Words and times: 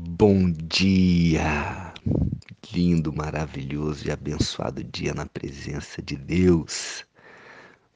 Bom 0.00 0.52
dia! 0.52 1.92
Lindo, 2.72 3.12
maravilhoso 3.12 4.06
e 4.06 4.12
abençoado 4.12 4.84
dia 4.84 5.12
na 5.12 5.26
presença 5.26 6.00
de 6.00 6.14
Deus. 6.14 7.04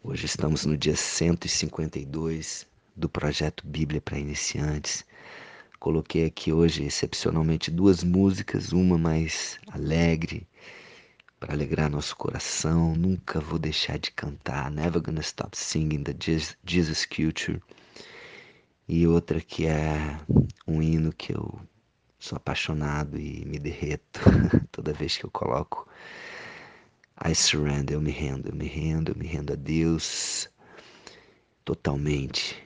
Hoje 0.03 0.27
estamos 0.27 0.67
no 0.67 0.77
dia 0.77 0.96
152 0.96 2.67
do 2.96 3.09
projeto 3.09 3.65
Bíblia 3.65 4.01
para 4.01 4.19
Iniciantes. 4.19 5.04
Coloquei 5.79 6.27
aqui 6.27 6.53
hoje 6.53 6.83
excepcionalmente 6.83 7.70
duas 7.70 8.03
músicas, 8.03 8.73
uma 8.73 8.98
mais 8.98 9.61
alegre 9.71 10.48
para 11.39 11.53
alegrar 11.53 11.89
nosso 11.89 12.16
coração. 12.16 12.96
Nunca 12.96 13.39
vou 13.39 13.61
deixar 13.61 14.00
de 14.00 14.11
cantar. 14.11 14.73
Never 14.73 15.00
gonna 15.00 15.21
stop 15.21 15.57
singing 15.57 16.03
the 16.03 16.16
Jesus 16.66 17.07
Culture. 17.07 17.62
E 18.89 19.07
outra 19.07 19.41
que 19.41 19.66
é 19.66 20.19
um 20.66 20.82
hino 20.82 21.12
que 21.12 21.32
eu 21.32 21.61
Sou 22.23 22.36
apaixonado 22.36 23.19
e 23.19 23.45
me 23.45 23.59
derreto 23.59 24.20
toda 24.70 24.92
vez 24.92 25.16
que 25.16 25.27
eu 25.27 25.30
coloco 25.33 25.88
I 27.20 27.34
surrender, 27.34 27.97
eu 27.97 28.01
me 28.01 28.12
rendo, 28.12 28.48
eu 28.48 28.55
me 28.55 28.69
rendo, 28.69 29.10
eu 29.10 29.16
me 29.16 29.27
rendo 29.27 29.52
a 29.52 29.56
Deus 29.56 30.48
totalmente. 31.64 32.64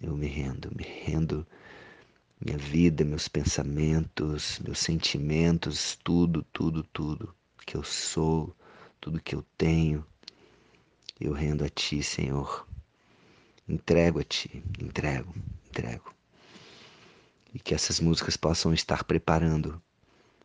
Eu 0.00 0.16
me 0.16 0.26
rendo, 0.26 0.72
me 0.74 0.84
rendo 0.84 1.46
minha 2.40 2.56
vida, 2.56 3.04
meus 3.04 3.28
pensamentos, 3.28 4.58
meus 4.60 4.78
sentimentos, 4.78 5.98
tudo, 6.02 6.42
tudo, 6.50 6.82
tudo 6.84 7.34
que 7.66 7.76
eu 7.76 7.84
sou, 7.84 8.56
tudo 9.02 9.20
que 9.20 9.34
eu 9.34 9.44
tenho. 9.58 10.02
Eu 11.20 11.34
rendo 11.34 11.62
a 11.62 11.68
ti, 11.68 12.02
Senhor. 12.02 12.66
Entrego 13.68 14.20
a 14.20 14.24
ti, 14.24 14.64
entrego, 14.80 15.34
entrego 15.68 16.14
e 17.54 17.60
que 17.60 17.74
essas 17.74 18.00
músicas 18.00 18.36
possam 18.36 18.74
estar 18.74 19.04
preparando 19.04 19.80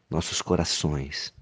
nossos 0.09 0.41
corações 0.41 1.33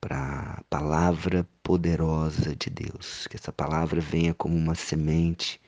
para 0.00 0.56
a 0.58 0.62
palavra 0.64 1.48
poderosa 1.62 2.54
de 2.54 2.68
Deus, 2.68 3.26
que 3.28 3.36
essa 3.36 3.52
palavra 3.52 4.00
venha 4.00 4.34
como 4.34 4.56
uma 4.56 4.74
semente 4.74 5.60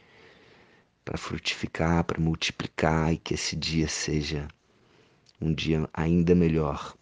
para 1.04 1.16
frutificar, 1.16 2.04
para 2.04 2.20
multiplicar 2.20 3.12
e 3.12 3.18
que 3.18 3.34
esse 3.34 3.56
dia 3.56 3.88
seja 3.88 4.48
um 5.40 5.54
dia 5.54 5.88
ainda 5.94 6.34
melhor, 6.34 6.94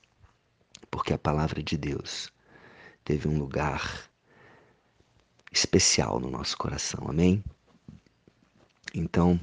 porque 0.91 1.13
a 1.13 1.19
palavra 1.19 1.63
de 1.63 1.77
Deus 1.77 2.31
teve 3.03 3.27
um 3.27 3.39
lugar 3.39 4.11
especial 5.51 6.21
no 6.21 6.31
nosso 6.31 6.57
coração. 6.57 7.09
Amém? 7.09 7.43
Então, 8.95 9.41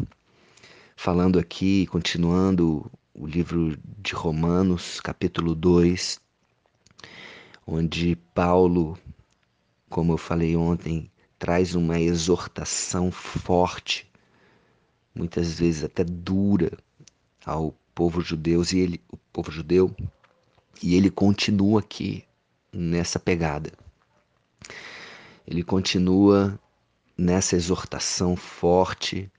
falando 0.95 1.39
aqui, 1.39 1.86
continuando 1.88 2.89
o 3.13 3.25
livro 3.25 3.77
de 3.99 4.13
Romanos, 4.13 4.99
capítulo 4.99 5.53
2, 5.53 6.19
onde 7.66 8.16
Paulo, 8.33 8.97
como 9.89 10.14
eu 10.14 10.17
falei 10.17 10.55
ontem, 10.55 11.11
traz 11.38 11.75
uma 11.75 11.99
exortação 11.99 13.11
forte, 13.11 14.09
muitas 15.14 15.59
vezes 15.59 15.83
até 15.83 16.03
dura, 16.03 16.77
ao 17.45 17.75
povo 17.94 18.21
judeu 18.21 18.64
e 18.73 18.80
ele, 18.80 19.02
o 19.11 19.17
povo 19.31 19.52
judeu, 19.52 19.95
e 20.81 20.95
ele 20.95 21.09
continua 21.09 21.81
aqui 21.81 22.23
nessa 22.71 23.19
pegada. 23.19 23.71
Ele 25.45 25.64
continua 25.64 26.58
nessa 27.17 27.55
exortação 27.55 28.36
forte 28.36 29.31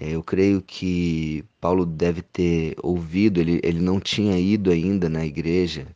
eu 0.00 0.22
creio 0.22 0.62
que 0.62 1.44
Paulo 1.60 1.84
deve 1.84 2.22
ter 2.22 2.76
ouvido, 2.82 3.40
ele, 3.40 3.60
ele 3.64 3.80
não 3.80 3.98
tinha 3.98 4.38
ido 4.38 4.70
ainda 4.70 5.08
na 5.08 5.24
igreja 5.24 5.88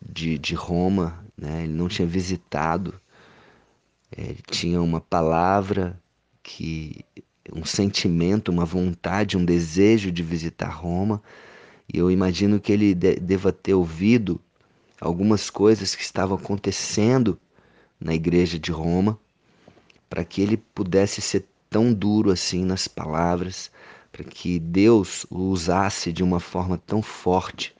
de, 0.00 0.38
de 0.38 0.54
Roma, 0.54 1.24
né? 1.36 1.64
ele 1.64 1.72
não 1.72 1.88
tinha 1.88 2.06
visitado, 2.06 2.94
é, 4.16 4.22
ele 4.22 4.42
tinha 4.50 4.80
uma 4.80 5.00
palavra 5.00 6.00
que 6.42 7.04
um 7.52 7.64
sentimento, 7.64 8.50
uma 8.50 8.64
vontade, 8.64 9.36
um 9.36 9.44
desejo 9.44 10.10
de 10.10 10.22
visitar 10.22 10.68
Roma, 10.68 11.22
e 11.92 11.98
eu 11.98 12.10
imagino 12.10 12.60
que 12.60 12.72
ele 12.72 12.94
de, 12.94 13.16
deva 13.16 13.52
ter 13.52 13.74
ouvido 13.74 14.40
algumas 15.00 15.50
coisas 15.50 15.94
que 15.94 16.02
estavam 16.02 16.36
acontecendo 16.36 17.38
na 18.00 18.14
igreja 18.14 18.58
de 18.58 18.70
Roma, 18.70 19.18
para 20.08 20.24
que 20.24 20.40
ele 20.40 20.56
pudesse 20.56 21.20
ser 21.20 21.44
tão 21.72 21.92
duro 21.92 22.30
assim 22.30 22.64
nas 22.64 22.86
palavras, 22.86 23.70
para 24.12 24.22
que 24.22 24.58
Deus 24.58 25.24
o 25.30 25.38
usasse 25.38 26.12
de 26.12 26.22
uma 26.22 26.38
forma 26.38 26.76
tão 26.76 27.00
forte 27.00 27.74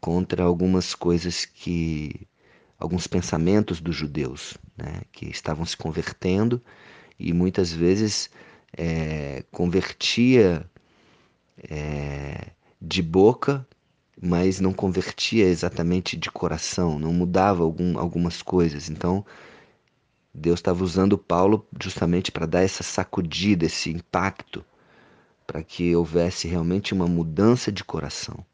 contra 0.00 0.44
algumas 0.44 0.94
coisas 0.94 1.44
que 1.44 2.26
alguns 2.78 3.06
pensamentos 3.06 3.80
dos 3.80 3.96
judeus, 3.96 4.56
né, 4.76 5.02
que 5.12 5.26
estavam 5.26 5.66
se 5.66 5.76
convertendo 5.76 6.62
e 7.18 7.32
muitas 7.32 7.72
vezes 7.72 8.30
é, 8.72 9.44
convertia 9.50 10.64
é, 11.58 12.46
de 12.80 13.02
boca, 13.02 13.66
mas 14.22 14.60
não 14.60 14.72
convertia 14.72 15.46
exatamente 15.46 16.16
de 16.16 16.30
coração, 16.30 16.98
não 16.98 17.12
mudava 17.12 17.64
algum, 17.64 17.98
algumas 17.98 18.40
coisas. 18.40 18.88
Então 18.88 19.26
Deus 20.32 20.60
estava 20.60 20.84
usando 20.84 21.18
Paulo 21.18 21.66
justamente 21.82 22.30
para 22.30 22.46
dar 22.46 22.62
essa 22.62 22.82
sacudida, 22.82 23.66
esse 23.66 23.90
impacto, 23.90 24.64
para 25.46 25.62
que 25.62 25.94
houvesse 25.94 26.46
realmente 26.46 26.94
uma 26.94 27.08
mudança 27.08 27.72
de 27.72 27.82
coração. 27.82 28.44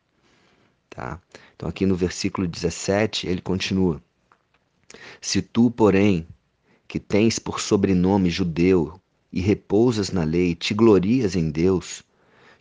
Tá? 0.89 1.21
Então, 1.55 1.69
aqui 1.69 1.85
no 1.85 1.95
versículo 1.95 2.47
17, 2.47 3.27
ele 3.27 3.43
continua: 3.43 4.03
Se 5.21 5.43
tu, 5.43 5.71
porém, 5.71 6.27
que 6.89 6.99
tens 6.99 7.39
por 7.39 7.61
sobrenome 7.61 8.31
judeu 8.31 8.99
e 9.31 9.41
repousas 9.41 10.11
na 10.11 10.25
lei, 10.25 10.55
te 10.55 10.73
glorias 10.73 11.37
em 11.37 11.51
Deus, 11.51 12.03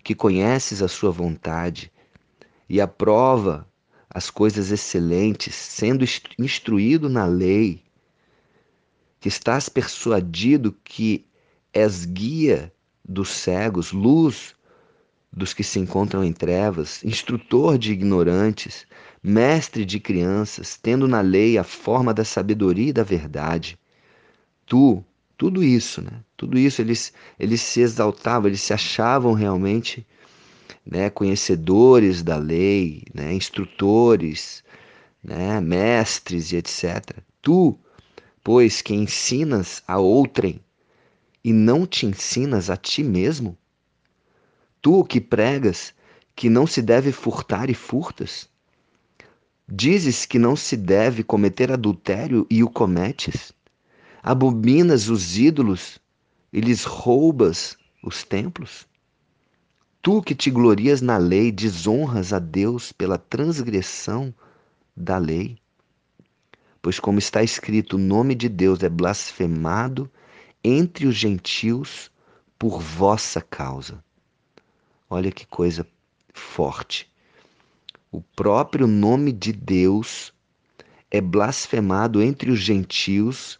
que 0.03 0.13
conheces 0.13 0.81
a 0.81 0.89
sua 0.89 1.11
vontade 1.11 1.89
e 2.67 2.81
aprova 2.81 3.65
as 4.09 4.29
coisas 4.29 4.71
excelentes, 4.71 5.55
sendo 5.55 6.03
instruído 6.37 7.07
na 7.09 7.25
lei, 7.25 7.84
que 9.19 9.27
estás 9.27 9.69
persuadido 9.69 10.75
que 10.83 11.25
és 11.73 12.05
guia 12.05 12.71
dos 13.03 13.29
cegos, 13.29 13.91
luz 13.91 14.55
dos 15.31 15.53
que 15.53 15.63
se 15.63 15.79
encontram 15.79 16.23
em 16.23 16.31
trevas, 16.31 17.03
instrutor 17.03 17.77
de 17.77 17.91
ignorantes, 17.91 18.87
mestre 19.21 19.83
de 19.83 19.99
crianças, 19.99 20.77
tendo 20.81 21.07
na 21.07 21.19
lei 21.19 21.57
a 21.57 21.63
forma 21.63 22.13
da 22.13 22.23
sabedoria 22.23 22.89
e 22.89 22.93
da 22.93 23.03
verdade. 23.03 23.77
Tu, 24.65 25.03
tudo 25.37 25.61
isso, 25.61 26.01
né? 26.01 26.21
Tudo 26.37 26.57
isso 26.57 26.81
eles 26.81 27.11
eles 27.37 27.61
se 27.61 27.81
exaltavam, 27.81 28.47
eles 28.47 28.61
se 28.61 28.73
achavam 28.73 29.33
realmente, 29.33 30.07
né, 30.85 31.09
conhecedores 31.09 32.23
da 32.23 32.37
lei, 32.37 33.03
né, 33.13 33.33
instrutores, 33.33 34.63
né, 35.23 35.59
mestres 35.59 36.51
e 36.51 36.57
etc. 36.57 37.17
Tu 37.41 37.77
pois 38.45 38.79
que 38.79 38.93
ensinas 38.93 39.81
a 39.87 39.97
outrem 39.97 40.61
e 41.43 41.51
não 41.51 41.87
te 41.87 42.05
ensinas 42.05 42.69
a 42.69 42.77
ti 42.77 43.03
mesmo? 43.03 43.57
Tu 44.83 45.03
que 45.05 45.19
pregas 45.19 45.95
que 46.35 46.47
não 46.47 46.67
se 46.67 46.79
deve 46.79 47.11
furtar 47.11 47.71
e 47.71 47.73
furtas? 47.73 48.47
Dizes 49.67 50.27
que 50.27 50.37
não 50.37 50.55
se 50.55 50.77
deve 50.77 51.23
cometer 51.23 51.71
adultério 51.71 52.45
e 52.47 52.63
o 52.63 52.69
cometes? 52.69 53.51
Abominas 54.21 55.09
os 55.09 55.39
ídolos 55.39 55.97
e 56.53 56.61
lhes 56.61 56.83
roubas 56.83 57.75
os 58.03 58.23
templos? 58.23 58.87
Tu 60.03 60.21
que 60.21 60.35
te 60.35 60.51
glorias 60.51 61.01
na 61.01 61.17
lei, 61.17 61.51
desonras 61.51 62.31
a 62.31 62.37
Deus 62.37 62.91
pela 62.91 63.17
transgressão 63.17 64.31
da 64.95 65.17
lei? 65.17 65.57
Pois, 66.85 66.99
como 66.99 67.17
está 67.17 67.41
escrito, 67.41 67.95
o 67.95 67.99
nome 67.99 68.35
de 68.35 68.47
Deus 68.47 68.83
é 68.83 68.89
blasfemado 68.89 70.07
entre 70.63 71.07
os 71.07 71.15
gentios 71.15 72.11
por 72.59 72.79
vossa 72.79 73.41
causa. 73.41 74.03
Olha 75.09 75.31
que 75.31 75.47
coisa 75.47 75.87
forte. 76.31 77.11
O 78.11 78.21
próprio 78.21 78.85
nome 78.85 79.31
de 79.31 79.51
Deus 79.51 80.31
é 81.09 81.19
blasfemado 81.19 82.21
entre 82.21 82.51
os 82.51 82.59
gentios, 82.59 83.59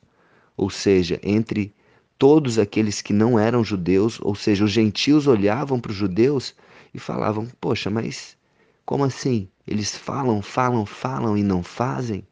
ou 0.56 0.70
seja, 0.70 1.20
entre 1.24 1.74
todos 2.20 2.60
aqueles 2.60 3.02
que 3.02 3.12
não 3.12 3.40
eram 3.40 3.64
judeus, 3.64 4.20
ou 4.22 4.36
seja, 4.36 4.64
os 4.64 4.72
gentios 4.72 5.26
olhavam 5.26 5.80
para 5.80 5.92
os 5.92 5.98
judeus 5.98 6.54
e 6.94 7.00
falavam: 7.00 7.48
Poxa, 7.60 7.90
mas 7.90 8.38
como 8.86 9.04
assim? 9.04 9.50
Eles 9.66 9.98
falam, 9.98 10.44
falam, 10.44 10.86
falam 10.86 11.36
e 11.36 11.42
não 11.42 11.64
fazem? 11.64 12.24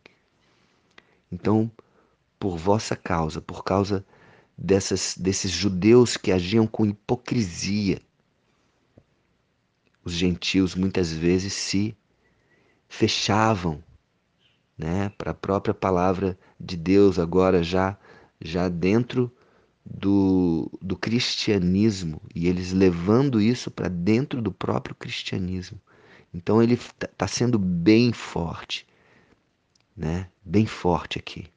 Então, 1.33 1.71
por 2.37 2.57
vossa 2.57 2.95
causa, 2.95 3.41
por 3.41 3.63
causa 3.63 4.05
dessas, 4.55 5.15
desses 5.17 5.49
judeus 5.49 6.15
que 6.15 6.31
agiam 6.31 6.67
com 6.67 6.85
hipocrisia, 6.85 7.99
os 10.05 10.13
gentios 10.13 10.75
muitas 10.75 11.11
vezes 11.11 11.53
se 11.53 11.97
fechavam 12.87 13.83
né, 14.77 15.09
para 15.17 15.31
a 15.31 15.33
própria 15.33 15.73
palavra 15.73 16.37
de 16.59 16.77
Deus, 16.77 17.17
agora 17.17 17.63
já, 17.63 17.97
já 18.39 18.69
dentro 18.69 19.35
do, 19.83 20.69
do 20.79 20.95
cristianismo, 20.95 22.21
e 22.35 22.47
eles 22.47 22.71
levando 22.73 23.41
isso 23.41 23.71
para 23.71 23.87
dentro 23.87 24.39
do 24.39 24.51
próprio 24.51 24.93
cristianismo. 24.93 25.81
Então 26.31 26.61
ele 26.61 26.75
está 26.75 27.07
tá 27.07 27.27
sendo 27.27 27.57
bem 27.57 28.13
forte, 28.13 28.85
né? 29.97 30.27
Bem 30.53 30.67
forte 30.67 31.17
aqui. 31.17 31.47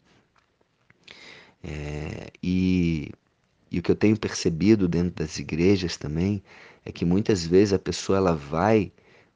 É, 1.63 2.31
e, 2.43 3.13
e 3.71 3.79
o 3.79 3.83
que 3.83 3.91
eu 3.91 3.95
tenho 3.95 4.19
percebido 4.19 4.89
dentro 4.89 5.23
das 5.23 5.39
igrejas 5.39 5.99
também 5.99 6.43
é 6.83 6.91
que 6.91 7.05
muitas 7.05 7.47
vezes 7.47 7.75
a 7.75 7.79
pessoa 7.79 8.17
ela 8.17 8.35
vai 8.35 8.91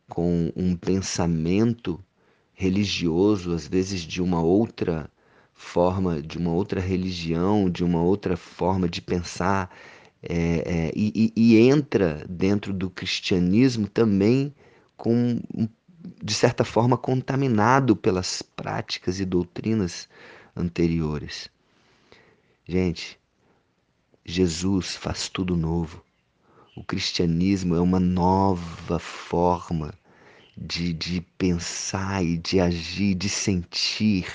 com 0.09 0.51
um 0.57 0.75
pensamento 0.75 2.03
religioso, 2.55 3.53
às 3.53 3.67
vezes 3.67 4.01
de 4.01 4.23
uma 4.23 4.43
outra 4.43 5.11
forma, 5.53 6.23
de 6.23 6.39
uma 6.39 6.53
outra 6.53 6.81
religião, 6.81 7.69
de 7.69 7.85
uma 7.85 8.01
outra 8.03 8.39
forma 8.39 8.89
de 8.89 9.03
pensar, 9.03 9.71
é, 10.23 10.89
é, 10.89 10.93
e, 10.97 11.33
e, 11.37 11.59
entra 11.59 12.25
dentro 12.29 12.73
do 12.73 12.89
cristianismo 12.89 13.87
também 13.87 14.55
com, 14.97 15.39
de 16.23 16.35
certa 16.35 16.65
forma, 16.65 16.97
contaminado 16.97 17.95
pelas 17.95 18.43
práticas 18.61 19.19
e 19.19 19.25
doutrinas 19.25 20.07
anteriores. 20.55 21.49
Gente, 22.69 23.19
Jesus 24.23 24.97
faz 24.97 25.31
tudo 25.31 25.57
novo. 25.57 26.05
O 26.77 26.85
cristianismo 26.85 27.75
é 27.75 27.81
uma 27.81 27.99
nova 27.99 28.99
forma 28.99 29.95
de, 30.55 30.93
de 30.93 31.23
pensar 31.39 32.23
e 32.23 32.37
de 32.37 32.61
agir, 32.61 33.15
de 33.15 33.31
sentir 33.31 34.27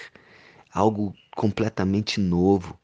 algo 0.73 1.15
completamente 1.35 2.19
novo. 2.19 2.75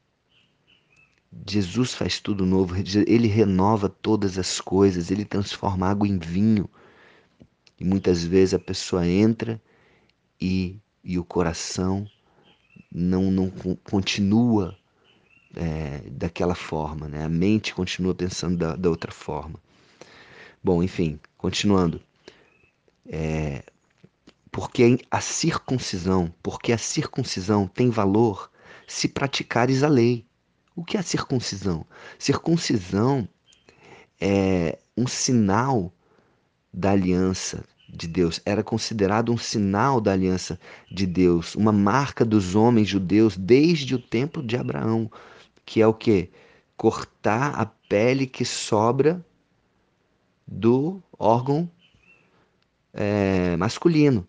Jesus 1.50 1.92
faz 1.92 2.20
tudo 2.20 2.46
novo, 2.46 2.76
ele 2.76 3.26
renova 3.26 3.88
todas 3.88 4.38
as 4.38 4.60
coisas, 4.60 5.10
ele 5.10 5.24
transforma 5.24 5.88
água 5.88 6.06
em 6.06 6.18
vinho. 6.18 6.70
E 7.80 7.84
muitas 7.84 8.22
vezes 8.22 8.54
a 8.54 8.60
pessoa 8.60 9.04
entra 9.04 9.60
e, 10.40 10.80
e 11.04 11.18
o 11.18 11.24
coração 11.24 12.06
não, 12.90 13.30
não 13.30 13.50
continua 13.82 14.76
é, 15.54 16.02
daquela 16.10 16.54
forma, 16.54 17.08
né? 17.08 17.24
A 17.24 17.28
mente 17.28 17.74
continua 17.74 18.14
pensando 18.14 18.56
da, 18.56 18.76
da 18.76 18.88
outra 18.88 19.12
forma. 19.12 19.58
Bom, 20.62 20.82
enfim, 20.82 21.18
continuando. 21.36 22.00
É, 23.06 23.64
porque 24.50 24.98
a 25.10 25.20
circuncisão, 25.20 26.32
porque 26.42 26.72
a 26.72 26.78
circuncisão 26.78 27.66
tem 27.66 27.90
valor 27.90 28.50
se 28.86 29.08
praticares 29.08 29.82
a 29.82 29.88
lei. 29.88 30.24
O 30.76 30.84
que 30.84 30.96
é 30.96 31.00
a 31.00 31.02
circuncisão? 31.02 31.86
Circuncisão 32.18 33.28
é 34.20 34.78
um 34.96 35.06
sinal 35.06 35.92
da 36.72 36.92
aliança 36.92 37.64
de 37.92 38.08
Deus, 38.08 38.40
era 38.46 38.62
considerado 38.62 39.30
um 39.30 39.36
sinal 39.36 40.00
da 40.00 40.12
aliança 40.12 40.58
de 40.90 41.06
Deus, 41.06 41.54
uma 41.54 41.72
marca 41.72 42.24
dos 42.24 42.54
homens 42.54 42.88
judeus 42.88 43.36
desde 43.36 43.94
o 43.94 43.98
tempo 43.98 44.42
de 44.42 44.56
Abraão 44.56 45.10
que 45.64 45.80
é 45.80 45.86
o 45.86 45.94
que? 45.94 46.30
Cortar 46.76 47.54
a 47.58 47.66
pele 47.66 48.26
que 48.26 48.44
sobra 48.44 49.24
do 50.46 51.02
órgão 51.18 51.70
é, 52.92 53.56
masculino, 53.56 54.26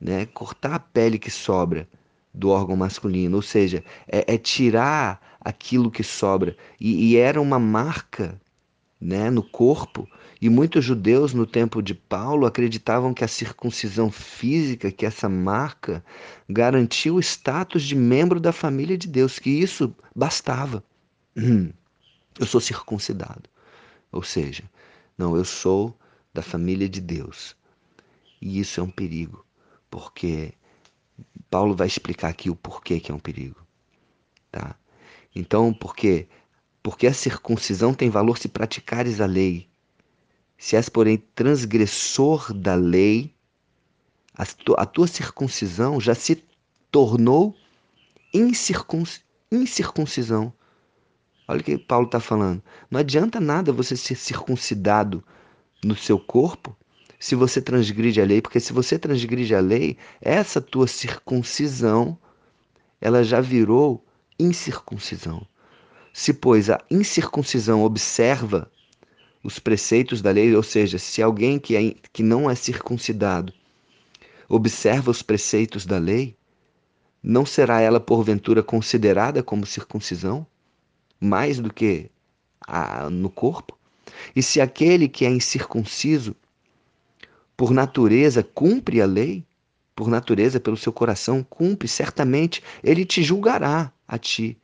né? 0.00 0.26
Cortar 0.26 0.74
a 0.74 0.78
pele 0.78 1.18
que 1.18 1.30
sobra 1.30 1.88
do 2.32 2.48
órgão 2.50 2.76
masculino, 2.76 3.36
ou 3.36 3.42
seja, 3.42 3.84
é, 4.06 4.34
é 4.34 4.38
tirar 4.38 5.38
aquilo 5.40 5.90
que 5.90 6.02
sobra 6.02 6.56
e, 6.80 7.10
e, 7.10 7.16
era 7.16 7.40
uma 7.40 7.58
marca, 7.58 8.40
né, 9.00 9.30
no 9.30 9.42
corpo. 9.42 10.08
E 10.40 10.48
muitos 10.48 10.84
judeus 10.84 11.32
no 11.32 11.46
tempo 11.46 11.82
de 11.82 11.94
Paulo 11.94 12.46
acreditavam 12.46 13.14
que 13.14 13.24
a 13.24 13.28
circuncisão 13.28 14.10
física, 14.10 14.90
que 14.92 15.06
essa 15.06 15.28
marca, 15.28 16.04
garantia 16.48 17.12
o 17.12 17.20
status 17.20 17.82
de 17.82 17.94
membro 17.94 18.40
da 18.40 18.52
família 18.52 18.96
de 18.96 19.08
Deus, 19.08 19.38
que 19.38 19.50
isso 19.50 19.94
bastava. 20.14 20.84
Eu 22.38 22.46
sou 22.46 22.60
circuncidado. 22.60 23.48
Ou 24.12 24.22
seja, 24.22 24.64
não, 25.16 25.36
eu 25.36 25.44
sou 25.44 25.96
da 26.32 26.42
família 26.42 26.88
de 26.88 27.00
Deus. 27.00 27.56
E 28.40 28.58
isso 28.58 28.80
é 28.80 28.82
um 28.82 28.90
perigo, 28.90 29.44
porque 29.90 30.54
Paulo 31.50 31.76
vai 31.76 31.86
explicar 31.86 32.28
aqui 32.28 32.48
o 32.48 32.56
porquê 32.56 32.98
que 32.98 33.12
é 33.12 33.14
um 33.14 33.18
perigo, 33.18 33.60
tá? 34.50 34.74
Então, 35.34 35.74
porque 35.74 36.26
porque 36.82 37.06
a 37.06 37.12
circuncisão 37.12 37.94
tem 37.94 38.10
valor 38.10 38.38
se 38.38 38.48
praticares 38.48 39.20
a 39.20 39.26
lei. 39.26 39.68
Se 40.56 40.76
és, 40.76 40.88
porém, 40.88 41.22
transgressor 41.34 42.52
da 42.52 42.74
lei, 42.74 43.34
a, 44.34 44.46
tu, 44.46 44.74
a 44.78 44.86
tua 44.86 45.06
circuncisão 45.06 46.00
já 46.00 46.14
se 46.14 46.42
tornou 46.90 47.54
incircuncisão. 48.32 50.52
Olha 51.48 51.60
o 51.60 51.64
que 51.64 51.78
Paulo 51.78 52.06
está 52.06 52.20
falando. 52.20 52.62
Não 52.90 53.00
adianta 53.00 53.40
nada 53.40 53.72
você 53.72 53.96
ser 53.96 54.14
circuncidado 54.14 55.24
no 55.84 55.96
seu 55.96 56.18
corpo 56.18 56.76
se 57.18 57.34
você 57.34 57.60
transgride 57.60 58.20
a 58.20 58.24
lei, 58.24 58.40
porque 58.40 58.60
se 58.60 58.72
você 58.72 58.98
transgride 58.98 59.54
a 59.54 59.60
lei, 59.60 59.98
essa 60.22 60.60
tua 60.60 60.86
circuncisão, 60.86 62.16
ela 63.00 63.22
já 63.22 63.40
virou 63.40 64.04
incircuncisão. 64.38 65.46
Se, 66.12 66.32
pois, 66.34 66.68
a 66.68 66.80
incircuncisão 66.90 67.82
observa 67.84 68.70
os 69.42 69.58
preceitos 69.58 70.20
da 70.20 70.30
lei, 70.30 70.54
ou 70.54 70.62
seja, 70.62 70.98
se 70.98 71.22
alguém 71.22 71.58
que, 71.58 71.76
é, 71.76 71.94
que 72.12 72.22
não 72.22 72.50
é 72.50 72.54
circuncidado 72.54 73.52
observa 74.48 75.12
os 75.12 75.22
preceitos 75.22 75.86
da 75.86 75.96
lei, 75.96 76.36
não 77.22 77.46
será 77.46 77.80
ela 77.80 78.00
porventura 78.00 78.62
considerada 78.62 79.42
como 79.42 79.64
circuncisão, 79.64 80.44
mais 81.20 81.60
do 81.60 81.72
que 81.72 82.10
a, 82.66 83.08
no 83.08 83.30
corpo? 83.30 83.78
E 84.34 84.42
se 84.42 84.60
aquele 84.60 85.08
que 85.08 85.24
é 85.24 85.30
incircunciso, 85.30 86.34
por 87.56 87.70
natureza, 87.70 88.42
cumpre 88.42 89.00
a 89.00 89.06
lei, 89.06 89.44
por 89.94 90.08
natureza, 90.08 90.58
pelo 90.58 90.76
seu 90.76 90.92
coração, 90.92 91.44
cumpre, 91.44 91.86
certamente 91.86 92.62
ele 92.82 93.04
te 93.04 93.22
julgará 93.22 93.92
a 94.08 94.18
ti, 94.18 94.58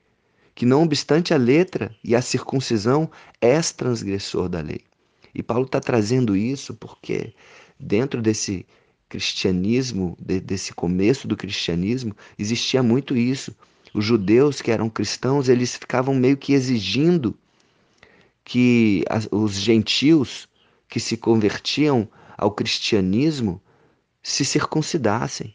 que 0.56 0.64
não 0.64 0.82
obstante 0.82 1.34
a 1.34 1.36
letra 1.36 1.94
e 2.02 2.16
a 2.16 2.22
circuncisão, 2.22 3.10
és 3.42 3.72
transgressor 3.72 4.48
da 4.48 4.62
lei. 4.62 4.80
E 5.34 5.42
Paulo 5.42 5.66
está 5.66 5.78
trazendo 5.78 6.34
isso 6.34 6.72
porque 6.72 7.34
dentro 7.78 8.22
desse 8.22 8.64
cristianismo, 9.06 10.16
de, 10.18 10.40
desse 10.40 10.72
começo 10.72 11.28
do 11.28 11.36
cristianismo, 11.36 12.16
existia 12.38 12.82
muito 12.82 13.14
isso. 13.14 13.54
Os 13.92 14.02
judeus 14.02 14.62
que 14.62 14.70
eram 14.70 14.88
cristãos, 14.88 15.50
eles 15.50 15.76
ficavam 15.76 16.14
meio 16.14 16.38
que 16.38 16.54
exigindo 16.54 17.36
que 18.42 19.04
as, 19.10 19.28
os 19.30 19.56
gentios 19.56 20.48
que 20.88 20.98
se 20.98 21.18
convertiam 21.18 22.08
ao 22.34 22.50
cristianismo 22.50 23.60
se 24.22 24.42
circuncidassem. 24.42 25.54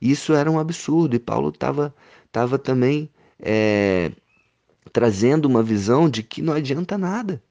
Isso 0.00 0.32
era 0.32 0.50
um 0.50 0.58
absurdo 0.58 1.14
e 1.14 1.20
Paulo 1.20 1.50
estava 1.50 1.94
tava 2.32 2.58
também 2.58 3.08
é, 3.42 4.12
trazendo 4.92 5.46
uma 5.46 5.62
visão 5.62 6.08
de 6.08 6.22
que 6.22 6.40
não 6.40 6.54
adianta 6.54 6.96
nada 6.96 7.42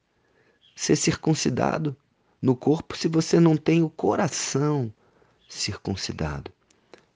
ser 0.74 0.96
circuncidado 0.96 1.94
no 2.40 2.56
corpo 2.56 2.96
se 2.96 3.06
você 3.06 3.38
não 3.38 3.56
tem 3.56 3.82
o 3.82 3.90
coração 3.90 4.92
circuncidado. 5.48 6.50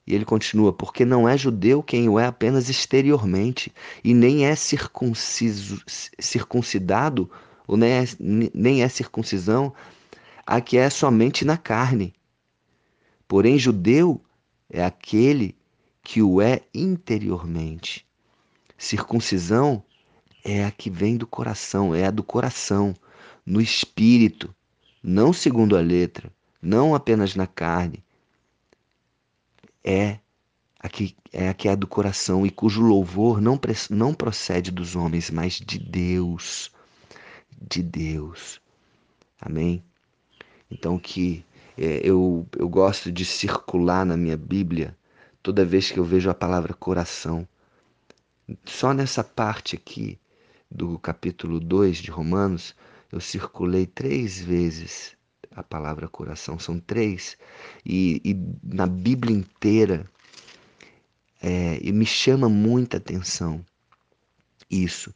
E 0.05 0.15
ele 0.15 0.23
continua: 0.23 0.71
porque 0.71 1.03
não 1.03 1.27
é 1.27 1.37
judeu 1.37 1.83
quem 1.83 2.07
o 2.07 2.17
é 2.17 2.25
apenas 2.27 2.69
exteriormente, 2.69 3.73
e 4.03 4.13
nem 4.13 4.45
é 4.45 4.55
circunciso, 4.55 5.81
circuncidado, 5.85 7.29
ou 7.67 7.75
nem 7.75 7.91
é, 7.91 8.05
nem 8.53 8.83
é 8.83 8.87
circuncisão 8.87 9.73
a 10.45 10.61
que 10.61 10.77
é 10.77 10.89
somente 10.89 11.43
na 11.43 11.57
carne. 11.57 12.13
Porém, 13.27 13.59
judeu 13.59 14.21
é 14.69 14.85
aquele 14.85 15.53
que 16.01 16.21
o 16.21 16.41
é 16.41 16.61
interiormente. 16.73 18.06
Circuncisão 18.77 19.83
é 20.43 20.63
a 20.63 20.71
que 20.71 20.89
vem 20.89 21.17
do 21.17 21.25
coração, 21.25 21.95
é 21.95 22.05
a 22.05 22.11
do 22.11 22.23
coração, 22.23 22.93
no 23.45 23.59
espírito, 23.59 24.53
não 25.01 25.33
segundo 25.33 25.75
a 25.75 25.81
letra, 25.81 26.31
não 26.61 26.93
apenas 26.93 27.35
na 27.35 27.47
carne. 27.47 28.03
É 29.83 30.19
a 30.79 30.89
que 30.89 31.15
é 31.33 31.49
a 31.49 31.53
que 31.53 31.67
é 31.67 31.75
do 31.75 31.87
coração 31.87 32.45
e 32.45 32.51
cujo 32.51 32.81
louvor 32.81 33.41
não, 33.41 33.59
não 33.89 34.13
procede 34.13 34.71
dos 34.71 34.95
homens, 34.95 35.29
mas 35.29 35.53
de 35.53 35.79
Deus. 35.79 36.71
De 37.59 37.81
Deus. 37.81 38.61
Amém? 39.41 39.83
Então 40.69 40.97
que 40.99 41.43
é, 41.77 42.01
eu, 42.03 42.47
eu 42.57 42.67
gosto 42.67 43.11
de 43.11 43.23
circular 43.23 44.05
na 44.05 44.17
minha 44.17 44.37
Bíblia 44.37 44.97
toda 45.41 45.65
vez 45.65 45.91
que 45.91 45.99
eu 45.99 46.03
vejo 46.03 46.29
a 46.29 46.33
palavra 46.33 46.73
coração. 46.73 47.47
Só 48.65 48.93
nessa 48.93 49.23
parte 49.23 49.75
aqui 49.75 50.19
do 50.69 50.97
capítulo 50.99 51.59
2 51.59 51.97
de 51.97 52.11
Romanos, 52.11 52.75
eu 53.11 53.19
circulei 53.19 53.85
três 53.85 54.39
vezes 54.39 55.17
a 55.51 55.63
palavra 55.63 56.07
coração, 56.07 56.59
são 56.59 56.79
três. 56.79 57.35
E, 57.85 58.21
e 58.23 58.35
na 58.63 58.85
Bíblia 58.85 59.35
inteira, 59.35 60.05
é, 61.41 61.79
e 61.81 61.91
me 61.91 62.05
chama 62.05 62.47
muita 62.47 62.97
atenção 62.97 63.65
isso. 64.69 65.13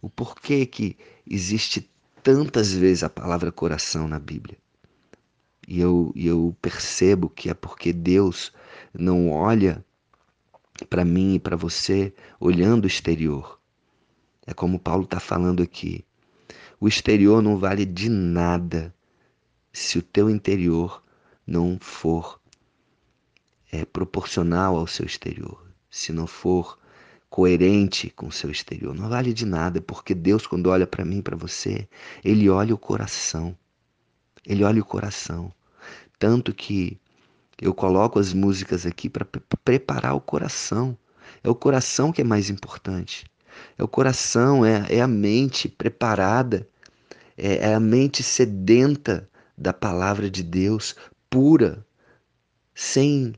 O 0.00 0.08
porquê 0.08 0.66
que 0.66 0.96
existe 1.26 1.90
tantas 2.22 2.72
vezes 2.72 3.02
a 3.02 3.10
palavra 3.10 3.50
coração 3.50 4.06
na 4.06 4.18
Bíblia. 4.18 4.56
E 5.66 5.80
eu, 5.80 6.12
eu 6.14 6.56
percebo 6.62 7.28
que 7.28 7.50
é 7.50 7.54
porque 7.54 7.92
Deus 7.92 8.52
não 8.92 9.30
olha 9.30 9.84
para 10.86 11.04
mim 11.04 11.34
e 11.34 11.38
para 11.38 11.56
você 11.56 12.12
olhando 12.38 12.84
o 12.84 12.88
exterior. 12.88 13.58
É 14.46 14.54
como 14.54 14.78
Paulo 14.78 15.04
está 15.04 15.20
falando 15.20 15.62
aqui. 15.62 16.04
O 16.80 16.88
exterior 16.88 17.42
não 17.42 17.58
vale 17.58 17.84
de 17.84 18.08
nada 18.08 18.94
se 19.72 19.98
o 19.98 20.02
teu 20.02 20.30
interior 20.30 21.02
não 21.46 21.78
for 21.80 22.40
é, 23.70 23.84
proporcional 23.84 24.76
ao 24.76 24.86
seu 24.86 25.04
exterior, 25.04 25.66
se 25.90 26.12
não 26.12 26.26
for 26.26 26.78
coerente 27.28 28.10
com 28.10 28.28
o 28.28 28.32
seu 28.32 28.50
exterior. 28.50 28.94
Não 28.94 29.08
vale 29.08 29.32
de 29.32 29.44
nada, 29.44 29.80
porque 29.80 30.14
Deus, 30.14 30.46
quando 30.46 30.68
olha 30.68 30.86
para 30.86 31.04
mim, 31.04 31.20
para 31.20 31.36
você, 31.36 31.88
Ele 32.24 32.48
olha 32.48 32.74
o 32.74 32.78
coração. 32.78 33.56
Ele 34.46 34.64
olha 34.64 34.80
o 34.80 34.84
coração. 34.84 35.52
Tanto 36.18 36.54
que 36.54 36.98
eu 37.60 37.74
coloco 37.74 38.18
as 38.18 38.32
músicas 38.32 38.86
aqui 38.86 39.08
para 39.08 39.26
preparar 39.64 40.14
o 40.14 40.20
coração. 40.20 40.96
É 41.42 41.48
o 41.48 41.54
coração 41.54 42.12
que 42.12 42.20
é 42.20 42.24
mais 42.24 42.50
importante. 42.50 43.26
É 43.76 43.82
o 43.82 43.88
coração, 43.88 44.64
é, 44.64 44.86
é 44.88 45.00
a 45.00 45.08
mente 45.08 45.68
preparada, 45.68 46.68
é, 47.36 47.70
é 47.70 47.74
a 47.74 47.80
mente 47.80 48.22
sedenta 48.22 49.28
da 49.56 49.72
palavra 49.72 50.30
de 50.30 50.42
Deus, 50.42 50.94
pura, 51.28 51.84
sem, 52.74 53.34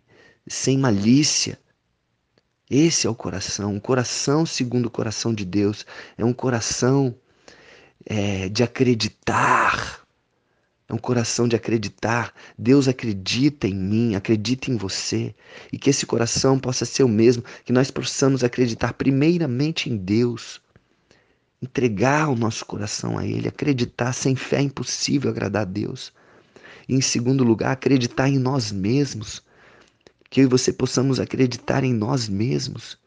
sem 0.46 0.76
malícia. 0.76 1.58
Esse 2.68 3.06
é 3.06 3.10
o 3.10 3.14
coração, 3.14 3.74
um 3.74 3.80
coração 3.80 4.44
segundo 4.44 4.86
o 4.86 4.90
coração 4.90 5.34
de 5.34 5.44
Deus. 5.44 5.86
É 6.16 6.24
um 6.24 6.32
coração 6.32 7.14
é, 8.04 8.48
de 8.48 8.62
acreditar 8.62 9.99
é 10.90 10.94
um 10.94 10.98
coração 10.98 11.46
de 11.46 11.54
acreditar. 11.54 12.34
Deus 12.58 12.88
acredita 12.88 13.68
em 13.68 13.74
mim, 13.74 14.16
acredita 14.16 14.72
em 14.72 14.76
você. 14.76 15.32
E 15.72 15.78
que 15.78 15.88
esse 15.88 16.04
coração 16.04 16.58
possa 16.58 16.84
ser 16.84 17.04
o 17.04 17.08
mesmo, 17.08 17.44
que 17.64 17.72
nós 17.72 17.92
possamos 17.92 18.42
acreditar 18.42 18.94
primeiramente 18.94 19.88
em 19.88 19.96
Deus. 19.96 20.60
Entregar 21.62 22.28
o 22.28 22.34
nosso 22.34 22.66
coração 22.66 23.16
a 23.16 23.24
Ele, 23.24 23.46
acreditar. 23.46 24.12
Sem 24.12 24.34
fé 24.34 24.56
é 24.56 24.62
impossível 24.62 25.30
agradar 25.30 25.62
a 25.62 25.64
Deus. 25.64 26.12
E 26.88 26.94
em 26.96 27.00
segundo 27.00 27.44
lugar, 27.44 27.70
acreditar 27.70 28.28
em 28.28 28.38
nós 28.38 28.72
mesmos. 28.72 29.44
Que 30.28 30.40
eu 30.40 30.44
e 30.44 30.48
você 30.48 30.72
possamos 30.72 31.20
acreditar 31.20 31.84
em 31.84 31.94
nós 31.94 32.28
mesmos. 32.28 32.98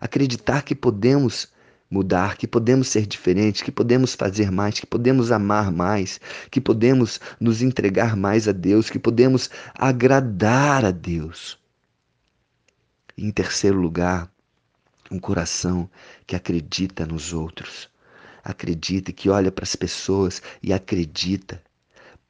Acreditar 0.00 0.62
que 0.62 0.74
podemos 0.74 1.48
mudar, 1.90 2.36
que 2.36 2.46
podemos 2.46 2.88
ser 2.88 3.06
diferentes, 3.06 3.62
que 3.62 3.72
podemos 3.72 4.14
fazer 4.14 4.50
mais, 4.50 4.78
que 4.78 4.86
podemos 4.86 5.32
amar 5.32 5.72
mais, 5.72 6.20
que 6.50 6.60
podemos 6.60 7.20
nos 7.40 7.62
entregar 7.62 8.16
mais 8.16 8.46
a 8.46 8.52
Deus, 8.52 8.90
que 8.90 8.98
podemos 8.98 9.50
agradar 9.74 10.84
a 10.84 10.90
Deus. 10.90 11.58
em 13.16 13.32
terceiro 13.32 13.80
lugar, 13.80 14.30
um 15.10 15.18
coração 15.18 15.90
que 16.26 16.36
acredita 16.36 17.04
nos 17.04 17.32
outros. 17.32 17.88
Acredita, 18.44 19.12
que 19.12 19.28
olha 19.28 19.50
para 19.50 19.64
as 19.64 19.74
pessoas 19.74 20.40
e 20.62 20.72
acredita. 20.72 21.60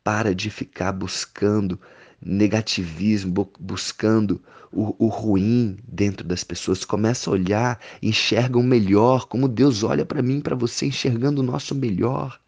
Para 0.02 0.34
de 0.34 0.48
ficar 0.48 0.92
buscando 0.92 1.78
negativismo, 2.20 3.48
buscando 3.58 4.42
o, 4.72 4.94
o, 4.98 5.08
ruim 5.08 5.76
dentro 5.86 6.26
das 6.26 6.44
pessoas. 6.44 6.84
Começa 6.84 7.30
a 7.30 7.32
olhar, 7.32 7.80
enxerga 8.02 8.58
o 8.58 8.62
melhor, 8.62 9.26
como 9.26 9.48
Deus 9.48 9.82
olha 9.82 10.04
para 10.04 10.22
mim, 10.22 10.40
para 10.40 10.56
você, 10.56 10.86
enxergando 10.86 11.40
o 11.40 11.44
nosso 11.44 11.74
melhor. 11.74 12.40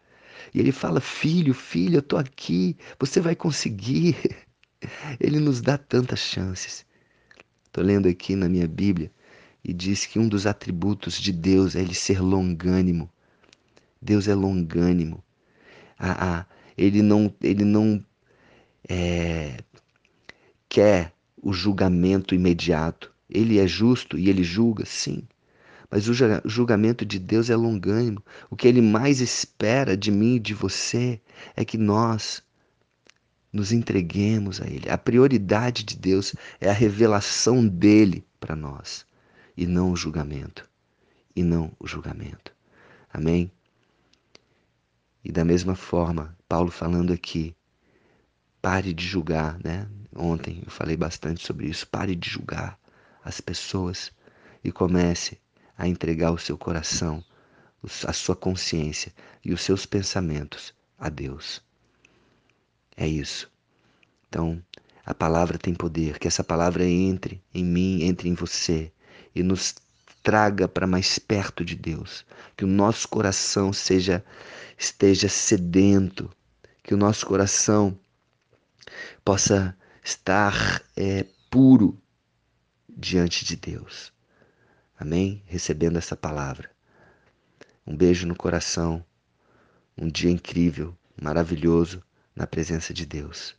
E 0.53 0.59
Ele 0.59 0.71
fala: 0.71 0.99
Filho, 0.99 1.53
filha, 1.53 1.97
eu 1.97 2.01
estou 2.01 2.19
aqui, 2.19 2.77
você 2.99 3.21
vai 3.21 3.35
conseguir. 3.35 4.15
Ele 5.19 5.39
nos 5.39 5.61
dá 5.61 5.77
tantas 5.77 6.19
chances. 6.19 6.85
Estou 7.65 7.83
lendo 7.83 8.07
aqui 8.07 8.35
na 8.35 8.49
minha 8.49 8.67
Bíblia 8.67 9.11
e 9.63 9.73
diz 9.73 10.05
que 10.05 10.19
um 10.19 10.27
dos 10.27 10.45
atributos 10.45 11.19
de 11.19 11.31
Deus 11.31 11.75
é 11.75 11.81
ele 11.81 11.93
ser 11.93 12.19
longânimo. 12.19 13.09
Deus 14.01 14.27
é 14.27 14.33
longânimo. 14.33 15.23
Ah, 15.97 16.39
ah, 16.39 16.45
ele 16.77 17.01
não, 17.01 17.33
ele 17.41 17.63
não 17.63 18.03
é, 18.87 19.57
quer 20.69 21.13
o 21.41 21.53
julgamento 21.53 22.35
imediato. 22.35 23.11
Ele 23.29 23.59
é 23.59 23.67
justo 23.67 24.17
e 24.17 24.29
ele 24.29 24.43
julga, 24.43 24.85
sim. 24.85 25.23
Mas 25.89 26.07
o 26.07 26.13
julgamento 26.45 27.05
de 27.05 27.19
Deus 27.19 27.49
é 27.49 27.55
longânimo. 27.55 28.23
O 28.49 28.55
que 28.55 28.67
ele 28.67 28.81
mais 28.81 29.19
espera 29.19 29.97
de 29.97 30.09
mim 30.09 30.35
e 30.35 30.39
de 30.39 30.53
você 30.53 31.19
é 31.55 31.65
que 31.65 31.77
nós 31.77 32.41
nos 33.51 33.71
entreguemos 33.71 34.61
a 34.61 34.67
Ele. 34.67 34.89
A 34.89 34.97
prioridade 34.97 35.83
de 35.83 35.97
Deus 35.97 36.33
é 36.59 36.69
a 36.69 36.73
revelação 36.73 37.67
dele 37.67 38.25
para 38.39 38.55
nós 38.55 39.05
e 39.57 39.65
não 39.67 39.91
o 39.91 39.95
julgamento. 39.95 40.69
E 41.35 41.43
não 41.43 41.71
o 41.79 41.87
julgamento. 41.87 42.53
Amém? 43.11 43.51
E 45.23 45.31
da 45.31 45.45
mesma 45.45 45.75
forma, 45.75 46.35
Paulo 46.47 46.71
falando 46.71 47.13
aqui, 47.13 47.55
Pare 48.61 48.93
de 48.93 49.05
julgar, 49.05 49.57
né? 49.63 49.87
Ontem 50.15 50.61
eu 50.63 50.71
falei 50.71 50.95
bastante 50.95 51.45
sobre 51.45 51.67
isso. 51.67 51.87
Pare 51.87 52.15
de 52.15 52.29
julgar 52.29 52.77
as 53.23 53.41
pessoas 53.41 54.11
e 54.63 54.71
comece 54.71 55.39
a 55.77 55.87
entregar 55.87 56.31
o 56.31 56.37
seu 56.37 56.57
coração, 56.57 57.23
a 58.05 58.13
sua 58.13 58.35
consciência 58.35 59.13
e 59.43 59.51
os 59.51 59.61
seus 59.61 59.85
pensamentos 59.85 60.73
a 60.99 61.09
Deus. 61.09 61.61
É 62.95 63.07
isso. 63.07 63.51
Então, 64.27 64.63
a 65.03 65.13
palavra 65.13 65.57
tem 65.57 65.73
poder, 65.73 66.19
que 66.19 66.27
essa 66.27 66.43
palavra 66.43 66.85
entre 66.85 67.43
em 67.53 67.65
mim, 67.65 68.03
entre 68.03 68.29
em 68.29 68.35
você 68.35 68.91
e 69.33 69.41
nos 69.41 69.73
traga 70.21 70.67
para 70.67 70.85
mais 70.85 71.17
perto 71.17 71.65
de 71.65 71.75
Deus, 71.75 72.23
que 72.55 72.63
o 72.63 72.67
nosso 72.67 73.07
coração 73.07 73.73
seja 73.73 74.23
esteja 74.77 75.27
sedento, 75.27 76.29
que 76.83 76.93
o 76.93 76.97
nosso 76.97 77.25
coração 77.25 77.97
possa 79.23 79.77
estar 80.03 80.81
é, 80.95 81.25
puro 81.49 82.01
diante 82.89 83.45
de 83.45 83.55
Deus. 83.55 84.11
Amém? 84.97 85.43
Recebendo 85.45 85.97
essa 85.97 86.15
palavra. 86.15 86.69
Um 87.85 87.95
beijo 87.95 88.27
no 88.27 88.35
coração. 88.35 89.03
Um 89.97 90.07
dia 90.07 90.31
incrível, 90.31 90.95
maravilhoso 91.21 92.03
na 92.35 92.47
presença 92.47 92.93
de 92.93 93.05
Deus. 93.05 93.55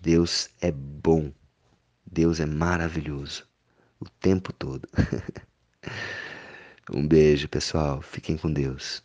Deus 0.00 0.48
é 0.60 0.70
bom. 0.70 1.32
Deus 2.04 2.40
é 2.40 2.46
maravilhoso. 2.46 3.46
O 4.00 4.08
tempo 4.08 4.52
todo. 4.52 4.88
um 6.92 7.06
beijo, 7.06 7.48
pessoal. 7.48 8.02
Fiquem 8.02 8.36
com 8.36 8.52
Deus. 8.52 9.02